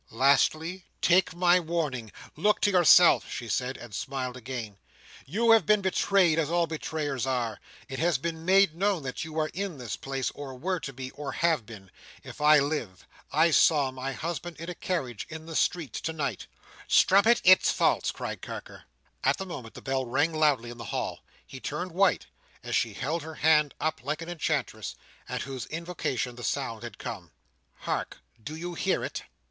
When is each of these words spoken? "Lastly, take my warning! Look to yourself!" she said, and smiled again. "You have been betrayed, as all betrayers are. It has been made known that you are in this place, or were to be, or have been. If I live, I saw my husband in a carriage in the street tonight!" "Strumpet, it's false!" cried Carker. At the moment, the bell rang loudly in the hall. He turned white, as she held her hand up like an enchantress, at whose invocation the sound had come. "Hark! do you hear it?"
"Lastly, 0.09 0.87
take 0.99 1.35
my 1.35 1.59
warning! 1.59 2.11
Look 2.35 2.59
to 2.61 2.71
yourself!" 2.71 3.31
she 3.31 3.47
said, 3.47 3.77
and 3.77 3.93
smiled 3.93 4.35
again. 4.35 4.77
"You 5.27 5.51
have 5.51 5.67
been 5.67 5.81
betrayed, 5.81 6.39
as 6.39 6.49
all 6.49 6.65
betrayers 6.65 7.27
are. 7.27 7.59
It 7.87 7.99
has 7.99 8.17
been 8.17 8.43
made 8.43 8.73
known 8.75 9.03
that 9.03 9.23
you 9.23 9.37
are 9.37 9.51
in 9.53 9.77
this 9.77 9.95
place, 9.95 10.31
or 10.31 10.55
were 10.55 10.79
to 10.79 10.91
be, 10.91 11.11
or 11.11 11.33
have 11.33 11.67
been. 11.67 11.91
If 12.23 12.41
I 12.41 12.57
live, 12.57 13.05
I 13.31 13.51
saw 13.51 13.91
my 13.91 14.11
husband 14.13 14.57
in 14.57 14.71
a 14.71 14.73
carriage 14.73 15.27
in 15.29 15.45
the 15.45 15.55
street 15.55 15.93
tonight!" 15.93 16.47
"Strumpet, 16.87 17.39
it's 17.43 17.69
false!" 17.71 18.09
cried 18.09 18.41
Carker. 18.41 18.85
At 19.23 19.37
the 19.37 19.45
moment, 19.45 19.75
the 19.75 19.83
bell 19.83 20.07
rang 20.07 20.33
loudly 20.33 20.71
in 20.71 20.79
the 20.79 20.85
hall. 20.85 21.19
He 21.45 21.59
turned 21.59 21.91
white, 21.91 22.25
as 22.63 22.75
she 22.75 22.93
held 22.93 23.21
her 23.21 23.35
hand 23.35 23.75
up 23.79 24.03
like 24.03 24.23
an 24.23 24.29
enchantress, 24.29 24.95
at 25.29 25.43
whose 25.43 25.67
invocation 25.67 26.37
the 26.37 26.43
sound 26.43 26.81
had 26.81 26.97
come. 26.97 27.29
"Hark! 27.81 28.17
do 28.43 28.55
you 28.55 28.73
hear 28.73 29.03
it?" 29.05 29.21